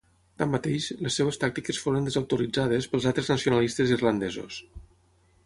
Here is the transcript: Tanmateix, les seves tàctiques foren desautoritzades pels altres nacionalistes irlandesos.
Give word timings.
Tanmateix, 0.41 0.85
les 1.07 1.17
seves 1.19 1.37
tàctiques 1.43 1.81
foren 1.83 2.09
desautoritzades 2.09 2.89
pels 2.95 3.07
altres 3.13 3.31
nacionalistes 3.35 3.95
irlandesos. 3.99 4.61